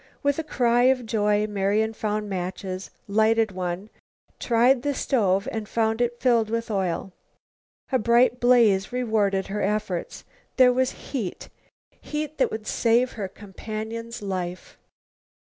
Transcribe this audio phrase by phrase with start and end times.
[0.23, 3.91] With a cry of joy Marian found matches, lighted one,
[4.39, 7.13] tried the stove, found it filled with oil.
[7.91, 10.23] A bright blaze rewarded her efforts.
[10.57, 11.49] There was heat,
[11.91, 14.79] heat that would save her companion's life.